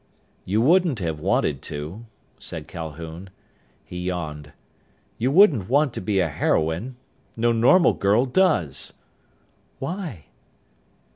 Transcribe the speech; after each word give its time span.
"You 0.45 0.61
wouldn't 0.63 0.97
have 0.97 1.19
wanted 1.19 1.61
to," 1.61 2.07
said 2.39 2.67
Calhoun. 2.67 3.29
He 3.85 3.99
yawned. 4.05 4.51
"You 5.19 5.29
wouldn't 5.29 5.69
want 5.69 5.93
to 5.93 6.01
be 6.01 6.17
a 6.19 6.27
heroine. 6.27 6.95
No 7.37 7.51
normal 7.51 7.93
girl 7.93 8.25
does." 8.25 8.93
"Why?" 9.77 10.25